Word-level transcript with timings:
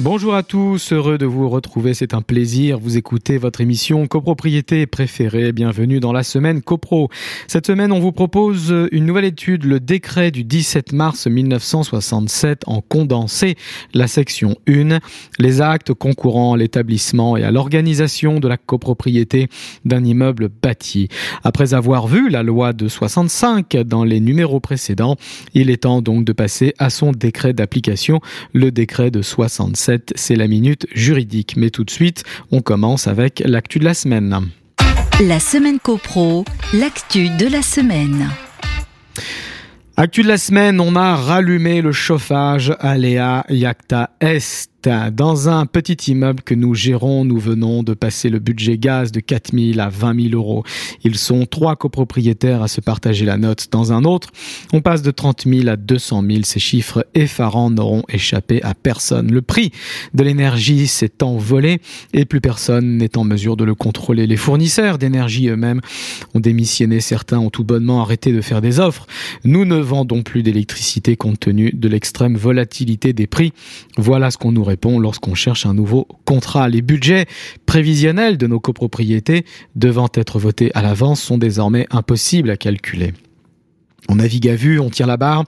Bonjour 0.00 0.36
à 0.36 0.44
tous, 0.44 0.92
heureux 0.92 1.18
de 1.18 1.26
vous 1.26 1.48
retrouver, 1.48 1.92
c'est 1.92 2.14
un 2.14 2.22
plaisir. 2.22 2.78
Vous 2.78 2.96
écoutez 2.96 3.36
votre 3.36 3.60
émission 3.60 4.06
copropriété 4.06 4.86
préférée. 4.86 5.50
Bienvenue 5.50 5.98
dans 5.98 6.12
la 6.12 6.22
semaine 6.22 6.62
copro. 6.62 7.10
Cette 7.48 7.66
semaine, 7.66 7.90
on 7.90 7.98
vous 7.98 8.12
propose 8.12 8.72
une 8.92 9.06
nouvelle 9.06 9.24
étude, 9.24 9.64
le 9.64 9.80
décret 9.80 10.30
du 10.30 10.44
17 10.44 10.92
mars 10.92 11.26
1967 11.26 12.62
en 12.68 12.80
condensé, 12.80 13.56
la 13.92 14.06
section 14.06 14.54
1, 14.68 15.00
les 15.40 15.60
actes 15.60 15.92
concourant 15.92 16.54
à 16.54 16.56
l'établissement 16.56 17.36
et 17.36 17.42
à 17.42 17.50
l'organisation 17.50 18.38
de 18.38 18.46
la 18.46 18.56
copropriété 18.56 19.48
d'un 19.84 20.04
immeuble 20.04 20.48
bâti. 20.62 21.08
Après 21.42 21.74
avoir 21.74 22.06
vu 22.06 22.28
la 22.28 22.44
loi 22.44 22.72
de 22.72 22.86
65 22.86 23.76
dans 23.78 24.04
les 24.04 24.20
numéros 24.20 24.60
précédents, 24.60 25.16
il 25.54 25.70
est 25.70 25.78
temps 25.78 26.02
donc 26.02 26.24
de 26.24 26.32
passer 26.32 26.72
à 26.78 26.88
son 26.88 27.10
décret 27.10 27.52
d'application, 27.52 28.20
le 28.52 28.70
décret 28.70 29.10
de 29.10 29.22
67 29.22 29.87
c'est 30.14 30.36
la 30.36 30.48
minute 30.48 30.86
juridique. 30.94 31.54
Mais 31.56 31.70
tout 31.70 31.84
de 31.84 31.90
suite, 31.90 32.24
on 32.50 32.60
commence 32.60 33.06
avec 33.06 33.42
l'actu 33.44 33.78
de 33.78 33.84
la 33.84 33.94
semaine. 33.94 34.48
La 35.26 35.40
semaine 35.40 35.78
copro, 35.80 36.44
l'actu 36.72 37.28
de 37.28 37.46
la 37.46 37.62
semaine. 37.62 38.28
Actu 39.96 40.22
de 40.22 40.28
la 40.28 40.38
semaine, 40.38 40.80
on 40.80 40.94
a 40.94 41.16
rallumé 41.16 41.82
le 41.82 41.90
chauffage 41.90 42.72
à 42.78 42.96
Léa 42.96 43.44
Yacta 43.48 44.10
Est. 44.20 44.70
Dans 44.84 45.48
un 45.48 45.66
petit 45.66 46.12
immeuble 46.12 46.42
que 46.42 46.54
nous 46.54 46.72
gérons, 46.72 47.24
nous 47.24 47.38
venons 47.38 47.82
de 47.82 47.94
passer 47.94 48.30
le 48.30 48.38
budget 48.38 48.78
gaz 48.78 49.10
de 49.10 49.18
4 49.18 49.50
000 49.52 49.80
à 49.80 49.88
20 49.88 50.30
000 50.30 50.34
euros. 50.34 50.62
Ils 51.02 51.18
sont 51.18 51.46
trois 51.46 51.74
copropriétaires 51.74 52.62
à 52.62 52.68
se 52.68 52.80
partager 52.80 53.24
la 53.24 53.38
note. 53.38 53.66
Dans 53.72 53.92
un 53.92 54.04
autre, 54.04 54.28
on 54.72 54.80
passe 54.80 55.02
de 55.02 55.10
30 55.10 55.46
000 55.46 55.68
à 55.68 55.74
200 55.74 56.22
000. 56.30 56.42
Ces 56.44 56.60
chiffres 56.60 57.04
effarants 57.14 57.70
n'auront 57.70 58.04
échappé 58.08 58.62
à 58.62 58.74
personne. 58.74 59.32
Le 59.32 59.42
prix 59.42 59.72
de 60.14 60.22
l'énergie 60.22 60.86
s'est 60.86 61.24
envolé 61.24 61.80
et 62.14 62.24
plus 62.24 62.40
personne 62.40 62.98
n'est 62.98 63.18
en 63.18 63.24
mesure 63.24 63.56
de 63.56 63.64
le 63.64 63.74
contrôler. 63.74 64.28
Les 64.28 64.36
fournisseurs 64.36 64.98
d'énergie 64.98 65.48
eux-mêmes 65.48 65.80
ont 66.34 66.40
démissionné. 66.40 67.00
Certains 67.00 67.40
ont 67.40 67.50
tout 67.50 67.64
bonnement 67.64 68.00
arrêté 68.00 68.32
de 68.32 68.40
faire 68.40 68.60
des 68.60 68.78
offres. 68.78 69.08
Nous 69.42 69.64
ne 69.64 69.76
vendons 69.76 70.22
plus 70.22 70.44
d'électricité 70.44 71.16
compte 71.16 71.40
tenu 71.40 71.72
de 71.72 71.88
l'extrême 71.88 72.36
volatilité 72.36 73.12
des 73.12 73.26
prix. 73.26 73.52
Voilà 73.96 74.30
ce 74.30 74.38
qu'on 74.38 74.52
nous 74.52 74.64
répond 74.64 74.77
lorsqu'on 74.86 75.34
cherche 75.34 75.66
un 75.66 75.74
nouveau 75.74 76.06
contrat. 76.24 76.68
Les 76.68 76.82
budgets 76.82 77.26
prévisionnels 77.66 78.38
de 78.38 78.46
nos 78.46 78.60
copropriétés 78.60 79.44
devant 79.74 80.08
être 80.14 80.38
votés 80.38 80.70
à 80.74 80.82
l'avance 80.82 81.20
sont 81.20 81.38
désormais 81.38 81.86
impossibles 81.90 82.50
à 82.50 82.56
calculer. 82.56 83.12
On 84.08 84.14
navigue 84.14 84.48
à 84.48 84.54
vue, 84.54 84.78
on 84.78 84.90
tient 84.90 85.06
la 85.06 85.16
barre. 85.16 85.44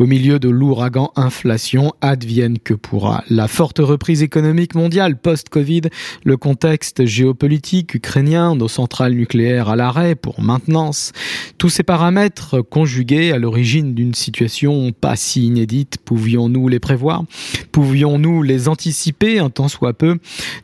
Au 0.00 0.06
milieu 0.06 0.40
de 0.40 0.48
l'ouragan 0.48 1.12
inflation, 1.14 1.92
advienne 2.00 2.58
que 2.58 2.74
pourra. 2.74 3.22
La 3.30 3.46
forte 3.46 3.78
reprise 3.78 4.22
économique 4.22 4.74
mondiale 4.74 5.16
post-Covid, 5.16 5.82
le 6.24 6.36
contexte 6.36 7.06
géopolitique 7.06 7.94
ukrainien, 7.94 8.56
nos 8.56 8.66
centrales 8.66 9.14
nucléaires 9.14 9.68
à 9.68 9.76
l'arrêt 9.76 10.16
pour 10.16 10.42
maintenance, 10.42 11.12
tous 11.58 11.68
ces 11.68 11.84
paramètres 11.84 12.60
conjugués 12.60 13.30
à 13.30 13.38
l'origine 13.38 13.94
d'une 13.94 14.14
situation 14.14 14.90
pas 14.90 15.14
si 15.14 15.46
inédite, 15.46 15.98
pouvions-nous 16.04 16.68
les 16.68 16.80
prévoir? 16.80 17.22
Pouvions-nous 17.70 18.42
les 18.42 18.68
anticiper 18.68 19.38
un 19.38 19.48
temps 19.48 19.68
soit 19.68 19.94
peu? 19.94 20.18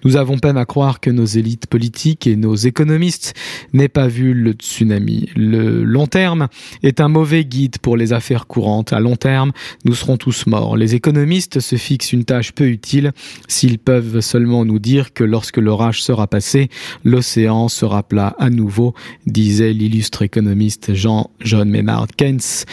Nous 0.05 0.17
avons 0.17 0.39
peine 0.39 0.57
à 0.57 0.65
croire 0.65 0.99
que 0.99 1.11
nos 1.11 1.25
élites 1.25 1.69
politiques 1.69 2.27
et 2.27 2.35
nos 2.35 2.57
économistes 2.57 3.35
n'aient 3.73 3.89
pas 3.89 4.09
vu 4.09 4.35
le 4.35 4.53
tsunami. 4.53 5.29
Le 5.37 5.85
long 5.85 6.09
terme 6.09 6.49
est 6.83 7.01
un 7.01 7.09
mauvais 7.09 7.28
guide 7.37 7.79
pour 7.79 7.97
les 7.97 8.13
affaires 8.13 8.47
courantes. 8.47 8.93
À 8.93 9.01
long 9.01 9.17
terme, 9.17 9.53
nous 9.85 9.95
serons 9.95 10.17
tous 10.17 10.47
morts. 10.47 10.77
Les 10.77 10.95
économistes 10.95 11.61
se 11.61 11.77
fixent 11.77 12.13
une 12.13 12.25
tâche 12.25 12.53
peu 12.53 12.69
utile 12.69 13.13
s'ils 13.47 13.79
peuvent 13.79 14.21
seulement 14.21 14.65
nous 14.65 14.79
dire 14.79 15.13
que 15.13 15.25
lorsque 15.25 15.59
l'orage 15.59 16.03
sera 16.03 16.27
passé, 16.27 16.69
l'océan 17.05 17.69
sera 17.69 18.03
plat 18.03 18.35
à 18.39 18.51
nouveau, 18.51 18.95
disait 19.27 19.73
l'illustre 19.73 20.23
économiste 20.23 20.95
Jean 20.95 21.31
John 21.41 21.69
Maynard 21.69 22.09
Keynes. 22.17 22.65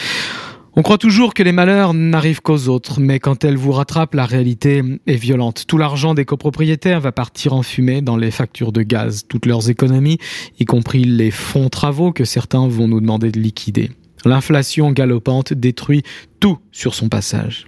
On 0.77 0.81
croit 0.81 0.97
toujours 0.97 1.33
que 1.33 1.41
les 1.41 1.53
malheurs 1.53 1.93
n'arrivent 1.93 2.41
qu'aux 2.41 2.67
autres, 2.67 2.99
mais 2.99 3.19
quand 3.19 3.45
elles 3.45 3.55
vous 3.55 3.71
rattrapent, 3.71 4.13
la 4.13 4.25
réalité 4.25 4.83
est 5.07 5.15
violente. 5.15 5.63
Tout 5.67 5.77
l'argent 5.77 6.13
des 6.13 6.25
copropriétaires 6.25 6.99
va 6.99 7.13
partir 7.13 7.53
en 7.53 7.63
fumée 7.63 8.01
dans 8.01 8.17
les 8.17 8.29
factures 8.29 8.73
de 8.73 8.81
gaz, 8.81 9.23
toutes 9.29 9.45
leurs 9.45 9.69
économies, 9.69 10.17
y 10.59 10.65
compris 10.65 11.05
les 11.05 11.31
fonds 11.31 11.69
travaux 11.69 12.11
que 12.11 12.25
certains 12.25 12.67
vont 12.67 12.89
nous 12.89 12.99
demander 12.99 13.31
de 13.31 13.39
liquider. 13.39 13.91
L'inflation 14.25 14.91
galopante 14.91 15.53
détruit 15.53 16.03
tout 16.39 16.57
sur 16.71 16.95
son 16.95 17.09
passage. 17.09 17.67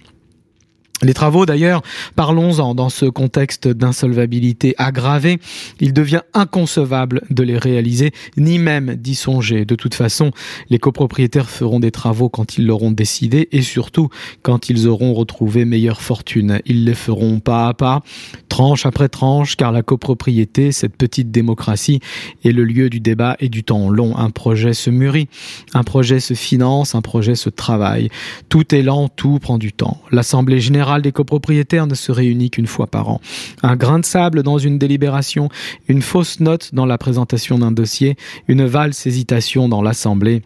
Les 1.02 1.14
travaux, 1.14 1.46
d'ailleurs, 1.46 1.82
parlons-en 2.16 2.74
dans 2.74 2.88
ce 2.88 3.06
contexte 3.06 3.68
d'insolvabilité 3.68 4.74
aggravée, 4.78 5.38
il 5.78 5.92
devient 5.92 6.22
inconcevable 6.34 7.22
de 7.30 7.44
les 7.44 7.56
réaliser, 7.56 8.10
ni 8.36 8.58
même 8.58 8.96
d'y 8.96 9.14
songer. 9.14 9.64
De 9.64 9.76
toute 9.76 9.94
façon, 9.94 10.32
les 10.70 10.80
copropriétaires 10.80 11.48
feront 11.48 11.78
des 11.78 11.92
travaux 11.92 12.28
quand 12.28 12.58
ils 12.58 12.66
l'auront 12.66 12.90
décidé 12.90 13.48
et 13.52 13.62
surtout 13.62 14.08
quand 14.42 14.70
ils 14.70 14.88
auront 14.88 15.14
retrouvé 15.14 15.64
meilleure 15.64 16.02
fortune. 16.02 16.60
Ils 16.66 16.84
les 16.84 16.94
feront 16.94 17.38
pas 17.38 17.68
à 17.68 17.74
pas, 17.74 18.02
tranche 18.48 18.84
après 18.84 19.08
tranche, 19.08 19.54
car 19.54 19.70
la 19.70 19.82
copropriété, 19.82 20.72
cette 20.72 20.96
petite 20.96 21.30
démocratie, 21.30 22.00
est 22.44 22.50
le 22.50 22.64
lieu 22.64 22.90
du 22.90 22.98
débat 22.98 23.36
et 23.38 23.48
du 23.48 23.62
temps 23.62 23.88
long. 23.88 24.16
Un 24.16 24.30
projet 24.30 24.74
se 24.74 24.90
mûrit, 24.90 25.28
un 25.74 25.84
projet 25.84 26.18
se 26.18 26.34
finance, 26.34 26.96
un 26.96 27.02
projet 27.02 27.36
se 27.36 27.50
travaille. 27.50 28.08
Tout 28.48 28.74
est 28.74 28.82
lent, 28.82 29.08
tout 29.08 29.38
prend 29.38 29.58
du 29.58 29.72
temps. 29.72 30.00
L'Assemblée 30.10 30.58
générale 30.58 30.87
des 31.02 31.12
copropriétaires 31.12 31.86
ne 31.86 31.94
se 31.94 32.10
réunit 32.10 32.50
qu'une 32.50 32.66
fois 32.66 32.86
par 32.86 33.08
an. 33.08 33.20
Un 33.62 33.76
grain 33.76 33.98
de 33.98 34.04
sable 34.04 34.42
dans 34.42 34.58
une 34.58 34.78
délibération, 34.78 35.48
une 35.88 36.02
fausse 36.02 36.40
note 36.40 36.74
dans 36.74 36.86
la 36.86 36.98
présentation 36.98 37.58
d'un 37.58 37.72
dossier, 37.72 38.16
une 38.48 38.64
valse 38.64 39.06
hésitation 39.06 39.68
dans 39.68 39.82
l'Assemblée 39.82 40.42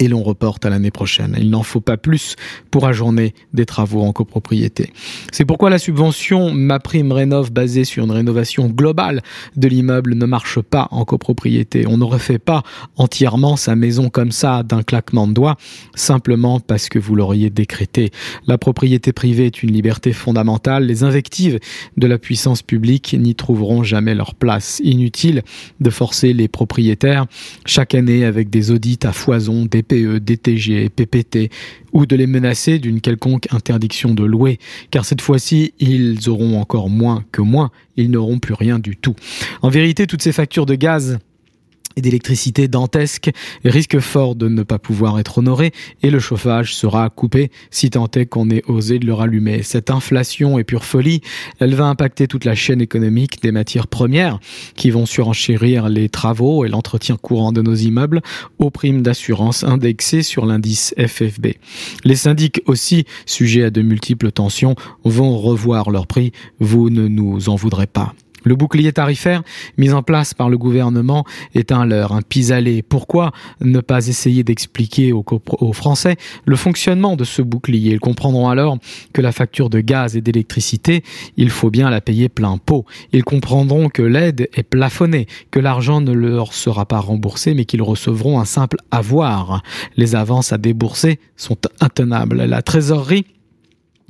et 0.00 0.08
l'on 0.08 0.22
reporte 0.22 0.66
à 0.66 0.70
l'année 0.70 0.90
prochaine. 0.90 1.36
Il 1.38 1.50
n'en 1.50 1.62
faut 1.62 1.80
pas 1.80 1.96
plus 1.96 2.36
pour 2.70 2.86
ajourner 2.86 3.34
des 3.54 3.66
travaux 3.66 4.02
en 4.02 4.12
copropriété. 4.12 4.92
C'est 5.32 5.44
pourquoi 5.44 5.70
la 5.70 5.78
subvention 5.78 6.52
Ma 6.52 6.78
Prime 6.78 7.12
Rénov 7.12 7.52
basée 7.52 7.84
sur 7.84 8.04
une 8.04 8.10
rénovation 8.10 8.68
globale 8.68 9.22
de 9.56 9.68
l'immeuble 9.68 10.14
ne 10.14 10.26
marche 10.26 10.60
pas 10.60 10.88
en 10.90 11.04
copropriété. 11.04 11.86
On 11.86 11.98
ne 11.98 12.04
refait 12.04 12.38
pas 12.38 12.62
entièrement 12.96 13.56
sa 13.56 13.76
maison 13.76 14.08
comme 14.08 14.32
ça 14.32 14.62
d'un 14.62 14.82
claquement 14.82 15.26
de 15.26 15.32
doigts 15.32 15.56
simplement 15.94 16.60
parce 16.60 16.88
que 16.88 16.98
vous 16.98 17.14
l'auriez 17.14 17.50
décrété. 17.50 18.10
La 18.46 18.58
propriété 18.58 19.12
privée 19.12 19.46
est 19.46 19.62
une 19.62 19.72
liberté 19.72 20.12
fondamentale. 20.12 20.84
Les 20.84 21.04
invectives 21.04 21.58
de 21.96 22.06
la 22.06 22.18
puissance 22.18 22.62
publique 22.62 23.14
n'y 23.18 23.34
trouveront 23.34 23.82
jamais 23.82 24.14
leur 24.14 24.34
place. 24.34 24.80
Inutile 24.84 25.42
de 25.80 25.90
forcer 25.90 26.32
les 26.32 26.48
propriétaires 26.48 27.26
chaque 27.64 27.94
année 27.94 28.24
avec 28.24 28.50
des 28.50 28.70
audits 28.70 28.98
à 29.02 29.12
foison, 29.12 29.66
DPE, 29.82 30.18
DTG, 30.18 30.88
PPT, 30.88 31.50
ou 31.92 32.06
de 32.06 32.16
les 32.16 32.26
menacer 32.26 32.78
d'une 32.78 33.00
quelconque 33.00 33.52
interdiction 33.52 34.14
de 34.14 34.24
louer, 34.24 34.58
car 34.90 35.04
cette 35.04 35.20
fois-ci, 35.20 35.72
ils 35.78 36.28
auront 36.28 36.60
encore 36.60 36.90
moins 36.90 37.24
que 37.32 37.40
moins, 37.40 37.70
ils 37.96 38.10
n'auront 38.10 38.38
plus 38.38 38.54
rien 38.54 38.78
du 38.78 38.96
tout. 38.96 39.14
En 39.62 39.68
vérité, 39.68 40.06
toutes 40.06 40.22
ces 40.22 40.32
factures 40.32 40.66
de 40.66 40.74
gaz 40.74 41.18
d'électricité 42.00 42.68
dantesque 42.68 43.30
risque 43.64 43.98
fort 44.00 44.34
de 44.34 44.48
ne 44.48 44.62
pas 44.62 44.78
pouvoir 44.78 45.18
être 45.18 45.38
honoré 45.38 45.72
et 46.02 46.10
le 46.10 46.18
chauffage 46.18 46.74
sera 46.74 47.08
coupé 47.10 47.50
si 47.70 47.90
tant 47.90 48.08
est 48.14 48.26
qu'on 48.26 48.50
ait 48.50 48.62
osé 48.66 48.98
le 48.98 49.14
rallumer. 49.14 49.62
Cette 49.62 49.90
inflation 49.90 50.58
est 50.58 50.64
pure 50.64 50.84
folie. 50.84 51.20
Elle 51.58 51.74
va 51.74 51.86
impacter 51.86 52.26
toute 52.28 52.44
la 52.44 52.54
chaîne 52.54 52.80
économique 52.80 53.42
des 53.42 53.52
matières 53.52 53.86
premières 53.86 54.38
qui 54.74 54.90
vont 54.90 55.06
surenchérir 55.06 55.88
les 55.88 56.08
travaux 56.08 56.64
et 56.64 56.68
l'entretien 56.68 57.16
courant 57.16 57.52
de 57.52 57.62
nos 57.62 57.74
immeubles 57.74 58.22
aux 58.58 58.70
primes 58.70 59.02
d'assurance 59.02 59.64
indexées 59.64 60.22
sur 60.22 60.46
l'indice 60.46 60.94
FFB. 60.98 61.46
Les 62.04 62.16
syndics 62.16 62.60
aussi, 62.66 63.04
sujets 63.24 63.64
à 63.64 63.70
de 63.70 63.82
multiples 63.82 64.32
tensions, 64.32 64.74
vont 65.04 65.38
revoir 65.38 65.90
leurs 65.90 66.06
prix. 66.06 66.32
Vous 66.60 66.90
ne 66.90 67.08
nous 67.08 67.48
en 67.48 67.56
voudrez 67.56 67.86
pas. 67.86 68.14
Le 68.46 68.54
bouclier 68.54 68.92
tarifaire 68.92 69.42
mis 69.76 69.90
en 69.90 70.04
place 70.04 70.32
par 70.32 70.48
le 70.48 70.56
gouvernement 70.56 71.24
est 71.56 71.72
un 71.72 71.84
leurre, 71.84 72.12
un 72.12 72.22
pis-aller. 72.22 72.80
Pourquoi 72.80 73.32
ne 73.60 73.80
pas 73.80 74.06
essayer 74.06 74.44
d'expliquer 74.44 75.12
aux, 75.12 75.72
Français 75.72 76.16
le 76.44 76.54
fonctionnement 76.54 77.16
de 77.16 77.24
ce 77.24 77.42
bouclier? 77.42 77.94
Ils 77.94 78.00
comprendront 78.00 78.48
alors 78.48 78.78
que 79.12 79.20
la 79.20 79.32
facture 79.32 79.68
de 79.68 79.80
gaz 79.80 80.16
et 80.16 80.20
d'électricité, 80.20 81.02
il 81.36 81.50
faut 81.50 81.70
bien 81.70 81.90
la 81.90 82.00
payer 82.00 82.28
plein 82.28 82.56
pot. 82.56 82.84
Ils 83.12 83.24
comprendront 83.24 83.88
que 83.88 84.02
l'aide 84.02 84.48
est 84.54 84.62
plafonnée, 84.62 85.26
que 85.50 85.58
l'argent 85.58 86.00
ne 86.00 86.12
leur 86.12 86.52
sera 86.52 86.86
pas 86.86 87.00
remboursé, 87.00 87.52
mais 87.52 87.64
qu'ils 87.64 87.82
recevront 87.82 88.38
un 88.38 88.44
simple 88.44 88.76
avoir. 88.92 89.64
Les 89.96 90.14
avances 90.14 90.52
à 90.52 90.58
débourser 90.58 91.18
sont 91.36 91.58
intenables. 91.80 92.44
La 92.44 92.62
trésorerie 92.62 93.26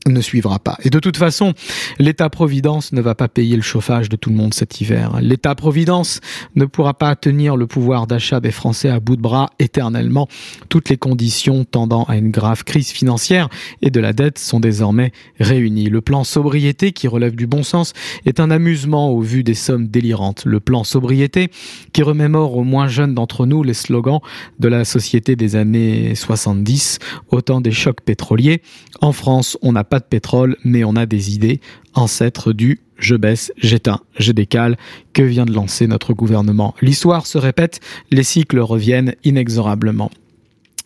ne 0.07 0.21
suivra 0.21 0.59
pas. 0.59 0.77
Et 0.83 0.91
de 0.91 0.99
toute 0.99 1.17
façon, 1.17 1.55
l'État-providence 1.99 2.93
ne 2.93 3.01
va 3.01 3.15
pas 3.15 3.29
payer 3.29 3.57
le 3.57 3.63
chauffage 3.63 4.09
de 4.09 4.17
tout 4.17 4.31
le 4.31 4.37
monde 4.37 4.55
cet 4.55 4.81
hiver. 4.81 5.19
L'État-providence 5.21 6.21
ne 6.55 6.65
pourra 6.65 6.95
pas 6.95 7.15
tenir 7.17 7.57
le 7.57 7.67
pouvoir 7.67 8.07
d'achat 8.07 8.41
des 8.41 8.51
Français 8.51 8.89
à 8.89 9.01
bout 9.01 9.17
de 9.17 9.23
bras 9.23 9.51
éternellement. 9.59 10.29
Toutes 10.69 10.89
les 10.89 10.97
conditions 10.97 11.65
tendant 11.65 12.05
à 12.05 12.17
une 12.17 12.31
grave 12.31 12.65
crise 12.65 12.91
financière 12.91 13.49
et 13.83 13.91
de 13.91 14.01
la 14.01 14.13
dette 14.13 14.39
sont 14.39 14.61
désormais 14.61 15.13
réunies. 15.41 15.89
Le 15.89 16.01
plan 16.01 16.25
sobriété, 16.25 16.93
qui 16.93 17.09
relève 17.09 17.35
du 17.35 17.47
bon 17.47 17.63
sens, 17.63 17.93
est 18.25 18.41
un 18.41 18.51
amusement 18.51 19.11
au 19.11 19.21
vu 19.21 19.43
des 19.43 19.55
sommes 19.55 19.89
délirantes. 19.89 20.45
Le 20.45 20.61
plan 20.61 20.85
sobriété, 20.85 21.51
qui 21.93 22.03
remémore 22.03 22.57
aux 22.57 22.65
moins 22.65 22.89
jeunes 22.89 23.15
d'entre 23.15 23.47
nous 23.47 23.63
les 23.63 23.75
slogans 23.75 24.21
de 24.59 24.69
la 24.69 24.85
société 24.85 25.37
des 25.37 25.57
années 25.57 26.15
70, 26.15 26.99
autant 27.31 27.61
des 27.61 27.71
chocs 27.73 28.01
pétroliers. 28.01 28.63
En 29.01 29.13
France, 29.13 29.57
on 29.63 29.73
n'a 29.73 29.85
pas 29.85 29.96
de 29.99 30.05
pétrole, 30.05 30.57
mais 30.65 30.85
on 30.85 30.97
a 30.97 31.07
des 31.07 31.35
idées, 31.35 31.61
ancêtres 31.95 32.53
du 32.53 32.81
je 32.99 33.15
baisse, 33.15 33.53
j'éteins, 33.59 34.01
je 34.19 34.33
décale, 34.33 34.77
que 35.13 35.23
vient 35.23 35.45
de 35.45 35.53
lancer 35.53 35.87
notre 35.87 36.15
gouvernement. 36.15 36.75
L'histoire 36.81 37.27
se 37.27 37.39
répète, 37.39 37.81
les 38.11 38.23
cycles 38.23 38.59
reviennent 38.59 39.15
inexorablement. 39.25 40.11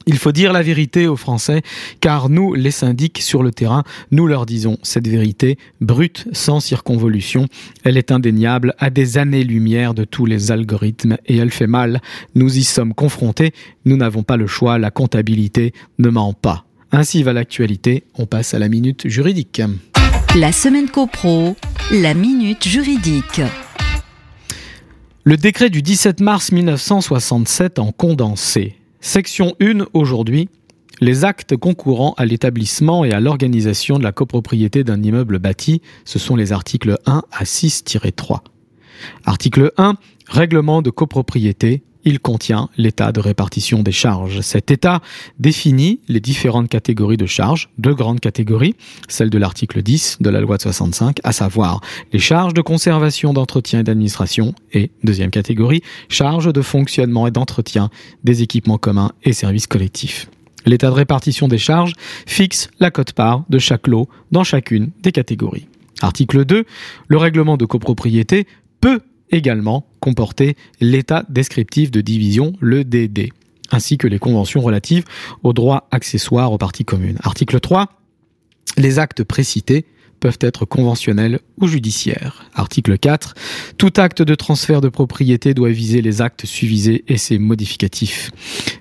Il 0.07 0.17
faut 0.17 0.33
dire 0.33 0.53
la 0.53 0.63
vérité 0.63 1.07
aux 1.07 1.17
Français, 1.17 1.63
car 2.01 2.31
nous, 2.31 2.55
les 2.55 2.71
syndics 2.71 3.21
sur 3.21 3.43
le 3.43 3.51
terrain, 3.51 3.85
nous 4.11 4.27
leur 4.27 4.47
disons 4.47 4.79
cette 4.83 5.07
vérité, 5.07 5.59
brute, 5.81 6.27
sans 6.33 6.59
circonvolution. 6.59 7.47
Elle 7.85 7.99
est 7.99 8.11
indéniable, 8.11 8.75
à 8.79 8.89
des 8.89 9.19
années-lumière 9.19 9.93
de 9.93 10.05
tous 10.05 10.25
les 10.25 10.51
algorithmes, 10.53 11.19
et 11.27 11.37
elle 11.37 11.51
fait 11.51 11.67
mal. 11.67 12.01
Nous 12.35 12.59
y 12.59 12.65
sommes 12.65 12.95
confrontés, 12.95 13.53
nous 13.85 13.99
n'avons 13.99 14.23
pas 14.23 14.39
le 14.39 14.47
choix, 14.47 14.79
la 14.79 14.91
comptabilité 14.91 15.75
ne 15.99 16.09
ment 16.09 16.33
pas. 16.33 16.65
Ainsi 16.93 17.23
va 17.23 17.33
l'actualité, 17.33 18.05
on 18.19 18.27
passe 18.27 18.53
à 18.53 18.59
la 18.59 18.69
minute 18.69 19.09
juridique. 19.09 19.63
La 20.37 20.51
semaine 20.51 20.89
copro, 20.89 21.57
la 21.93 22.15
minute 22.15 22.67
juridique. 22.67 23.41
Le 25.23 25.37
décret 25.37 25.71
du 25.71 25.83
17 25.83 26.21
mars 26.21 26.51
1967 26.51 27.79
en 27.79 27.93
condensé. 27.93 28.75
Section 29.01 29.55
1 29.61 29.87
aujourd'hui. 29.93 30.49
Les 31.01 31.25
actes 31.25 31.57
concourant 31.57 32.15
à 32.19 32.27
l'établissement 32.27 33.05
et 33.05 33.13
à 33.13 33.21
l'organisation 33.21 33.99
de 33.99 34.03
la 34.03 34.13
copropriété 34.13 34.83
d'un 34.83 35.01
immeuble 35.01 35.39
bâti, 35.39 35.83
ce 36.05 36.19
sont 36.19 36.35
les 36.35 36.53
articles 36.53 36.97
1 37.07 37.23
à 37.31 37.45
6-3. 37.45 38.41
Article 39.25 39.73
1. 39.77 39.95
Règlement 40.27 40.83
de 40.83 40.91
copropriété 40.91 41.83
il 42.05 42.21
contient 42.21 42.69
l'état 42.77 43.13
de 43.13 43.21
répartition 43.21 43.83
des 43.83 43.93
charges. 43.93 44.41
Cet 44.41 44.71
état 44.71 45.01
définit 45.39 46.01
les 46.09 46.21
différentes 46.21 46.69
catégories 46.69 47.17
de 47.17 47.27
charges, 47.27 47.71
deux 47.79 47.95
grandes 47.95 48.21
catégories, 48.21 48.75
celles 49.09 49.31
de 49.31 49.39
l'article 49.39 49.83
10 49.83 50.19
de 50.21 50.31
la 50.31 50.41
loi 50.41 50.57
de 50.57 50.63
65, 50.63 51.19
à 51.25 51.33
savoir 51.33 51.81
les 52.13 52.19
charges 52.19 52.55
de 52.55 52.63
conservation, 52.63 53.33
d'entretien 53.33 53.81
et 53.81 53.83
d'administration, 53.83 54.55
et 54.73 54.91
deuxième 55.05 55.31
catégorie, 55.31 55.83
charges 56.09 56.53
de 56.53 56.63
fonctionnement 56.63 57.27
et 57.27 57.31
d'entretien 57.31 57.91
des 58.25 58.43
équipements 58.43 58.79
communs 58.79 59.13
et 59.23 59.33
services 59.33 59.67
collectifs. 59.67 60.29
L'état 60.67 60.89
de 60.89 60.95
répartition 60.95 61.49
des 61.49 61.59
charges 61.59 61.95
fixe 62.27 62.71
la 62.81 62.91
cote-part 62.91 63.45
de 63.49 63.59
chaque 63.59 63.87
lot 63.87 64.09
dans 64.31 64.45
chacune 64.45 64.91
des 65.03 65.13
catégories. 65.13 65.67
Article 66.03 66.45
2. 66.45 66.65
Le 67.09 67.17
règlement 67.17 67.57
de 67.57 67.65
copropriété 67.65 68.47
peut 68.81 69.01
également 69.31 69.87
comporter 70.01 70.57
l'état 70.81 71.25
descriptif 71.29 71.91
de 71.91 72.01
division, 72.01 72.53
le 72.61 72.85
DD, 72.85 73.31
ainsi 73.71 73.99
que 73.99 74.07
les 74.07 74.19
conventions 74.19 74.61
relatives 74.61 75.05
aux 75.43 75.53
droits 75.53 75.89
accessoires 75.91 76.53
aux 76.53 76.59
parties 76.59 76.85
communes. 76.85 77.19
Article 77.23 77.61
3. 77.61 77.89
Les 78.77 78.99
actes 78.99 79.25
précités 79.25 79.87
peuvent 80.21 80.39
être 80.41 80.65
conventionnels 80.65 81.41
ou 81.59 81.67
judiciaires. 81.67 82.45
Article 82.55 82.99
4. 82.99 83.35
Tout 83.79 83.93
acte 83.97 84.23
de 84.23 84.35
transfert 84.35 84.81
de 84.81 84.89
propriété 84.89 85.55
doit 85.55 85.71
viser 85.71 86.03
les 86.03 86.23
actes 86.23 86.47
suivisés 86.47 87.05
et 87.09 87.17
ses 87.17 87.39
modificatifs. 87.39 88.31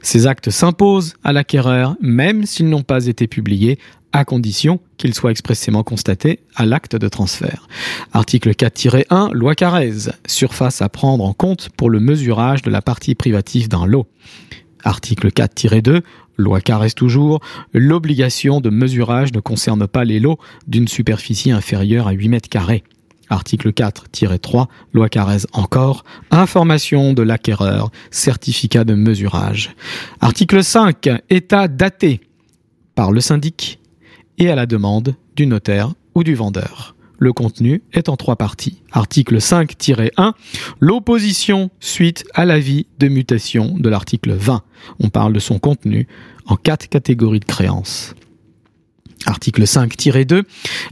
Ces 0.02 0.28
actes 0.28 0.50
s'imposent 0.50 1.16
à 1.24 1.34
l'acquéreur 1.34 1.96
même 2.02 2.46
s'ils 2.46 2.70
n'ont 2.70 2.84
pas 2.84 3.08
été 3.08 3.28
publiés 3.28 3.80
à 4.12 4.26
condition 4.26 4.80
qu'il 4.98 5.14
soit 5.14 5.32
expressément 5.32 5.84
constaté 5.84 6.40
à 6.56 6.66
l'acte 6.66 6.96
de 6.96 7.08
transfert. 7.08 7.68
Article 8.12 8.52
4-1, 8.52 9.34
loi 9.34 9.56
Carrez, 9.56 10.10
surface 10.28 10.82
à 10.82 10.90
prendre 10.90 11.24
en 11.24 11.34
compte 11.34 11.70
pour 11.78 11.90
le 11.90 12.00
mesurage 12.00 12.62
de 12.62 12.72
la 12.72 12.82
partie 12.82 13.16
privative 13.16 13.70
d'un 13.70 13.86
lot. 13.86 14.08
Article 14.84 15.30
4-2, 15.30 16.02
loi 16.40 16.62
Carrez 16.62 16.92
toujours, 16.92 17.42
l'obligation 17.74 18.62
de 18.62 18.70
mesurage 18.70 19.34
ne 19.34 19.40
concerne 19.40 19.88
pas 19.88 20.06
les 20.06 20.20
lots 20.20 20.40
d'une 20.68 20.88
superficie 20.88 21.52
inférieure 21.52 22.08
à 22.08 22.12
8 22.12 22.30
mètres 22.30 22.50
carrés. 22.50 22.84
Article 23.30 23.72
4-3, 23.72 24.66
loi 24.94 25.10
Carrez 25.10 25.46
encore, 25.54 26.04
information 26.32 27.14
de 27.14 27.22
l'acquéreur, 27.22 27.92
certificat 28.10 28.84
de 28.84 28.96
mesurage. 28.96 29.76
Article 30.20 30.64
5, 30.64 31.10
état 31.30 31.68
daté 31.68 32.22
par 32.96 33.12
le 33.12 33.22
syndic 33.22 33.80
et 34.40 34.50
à 34.50 34.56
la 34.56 34.66
demande 34.66 35.16
du 35.36 35.46
notaire 35.46 35.94
ou 36.16 36.24
du 36.24 36.34
vendeur. 36.34 36.96
Le 37.20 37.34
contenu 37.34 37.84
est 37.92 38.08
en 38.08 38.16
trois 38.16 38.38
parties. 38.38 38.82
Article 38.92 39.38
5-1, 39.38 40.34
l'opposition 40.80 41.70
suite 41.82 42.26
à 42.34 42.46
l'avis 42.46 42.88
de 42.98 43.10
mutation 43.10 43.76
de 43.78 43.90
l'article 43.90 44.32
20. 44.32 44.64
On 45.02 45.10
parle 45.10 45.34
de 45.34 45.40
son 45.40 45.60
contenu 45.60 46.08
en 46.46 46.56
quatre 46.56 46.88
catégories 46.88 47.42
de 47.42 47.46
créances. 47.46 48.16
Article 49.26 49.64
5-2, 49.64 50.44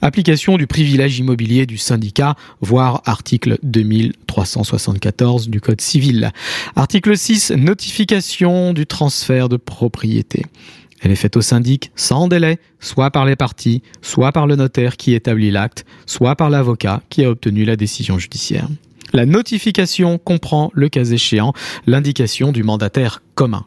application 0.01 0.57
du 0.57 0.68
privilège 0.68 1.18
immobilier 1.18 1.65
du 1.65 1.77
syndicat, 1.77 2.35
voire 2.59 3.01
article 3.06 3.57
2374 3.63 5.47
du 5.47 5.62
Code 5.62 5.79
civil. 5.79 6.31
Article 6.75 7.18
6, 7.18 7.51
notification 7.51 8.74
du 8.74 8.85
transfert 8.85 9.47
de 9.47 9.56
propriété. 9.56 10.44
Elle 11.01 11.11
est 11.11 11.15
faite 11.15 11.38
au 11.38 11.41
syndic 11.41 11.91
sans 11.95 12.27
délai, 12.27 12.59
soit 12.79 13.11
par 13.11 13.25
les 13.25 13.35
parties, 13.35 13.81
soit 14.01 14.31
par 14.31 14.47
le 14.47 14.55
notaire 14.55 14.97
qui 14.97 15.13
établit 15.13 15.51
l'acte, 15.51 15.85
soit 16.05 16.35
par 16.35 16.49
l'avocat 16.49 17.01
qui 17.09 17.23
a 17.23 17.29
obtenu 17.29 17.65
la 17.65 17.75
décision 17.75 18.17
judiciaire. 18.17 18.67
La 19.13 19.25
notification 19.25 20.17
comprend, 20.17 20.69
le 20.73 20.89
cas 20.89 21.05
échéant, 21.05 21.53
l'indication 21.85 22.51
du 22.51 22.63
mandataire 22.63 23.21
commun. 23.35 23.65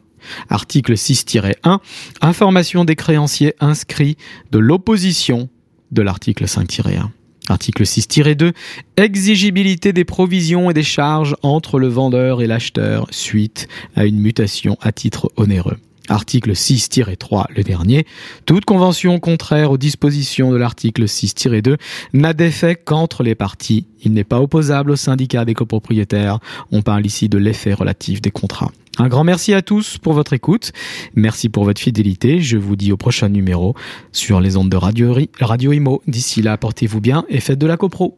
Article 0.49 0.93
6-1, 0.93 1.79
information 2.21 2.85
des 2.85 2.95
créanciers 2.95 3.55
inscrits 3.59 4.17
de 4.51 4.59
l'opposition 4.59 5.49
de 5.91 6.01
l'article 6.03 6.45
5-1. 6.45 7.07
Article 7.49 7.83
6-2, 7.83 8.53
exigibilité 8.97 9.93
des 9.93 10.05
provisions 10.05 10.69
et 10.69 10.73
des 10.73 10.83
charges 10.83 11.35
entre 11.41 11.79
le 11.79 11.87
vendeur 11.87 12.41
et 12.41 12.47
l'acheteur 12.47 13.07
suite 13.09 13.67
à 13.95 14.05
une 14.05 14.19
mutation 14.19 14.77
à 14.79 14.91
titre 14.91 15.31
onéreux. 15.37 15.77
Article 16.09 16.51
6-3, 16.51 17.45
le 17.55 17.63
dernier. 17.63 18.05
Toute 18.45 18.65
convention 18.65 19.19
contraire 19.19 19.71
aux 19.71 19.77
dispositions 19.77 20.51
de 20.51 20.57
l'article 20.57 21.03
6-2 21.03 21.77
n'a 22.13 22.33
d'effet 22.33 22.75
qu'entre 22.75 23.23
les 23.23 23.35
parties. 23.35 23.85
Il 24.03 24.13
n'est 24.13 24.23
pas 24.23 24.41
opposable 24.41 24.91
au 24.91 24.95
syndicat 24.95 25.45
des 25.45 25.53
copropriétaires. 25.53 26.39
On 26.71 26.81
parle 26.81 27.05
ici 27.05 27.29
de 27.29 27.37
l'effet 27.37 27.73
relatif 27.73 28.21
des 28.21 28.31
contrats. 28.31 28.71
Un 28.97 29.07
grand 29.07 29.23
merci 29.23 29.53
à 29.53 29.61
tous 29.61 29.97
pour 29.97 30.13
votre 30.13 30.33
écoute. 30.33 30.73
Merci 31.15 31.49
pour 31.49 31.63
votre 31.63 31.79
fidélité. 31.79 32.41
Je 32.41 32.57
vous 32.57 32.75
dis 32.75 32.91
au 32.91 32.97
prochain 32.97 33.29
numéro 33.29 33.73
sur 34.11 34.41
les 34.41 34.57
ondes 34.57 34.69
de 34.69 34.77
Radio, 34.77 35.15
Radio 35.39 35.71
Imo. 35.71 36.01
D'ici 36.07 36.41
là, 36.41 36.57
portez-vous 36.57 36.99
bien 36.99 37.23
et 37.29 37.39
faites 37.39 37.59
de 37.59 37.67
la 37.67 37.77
copro. 37.77 38.17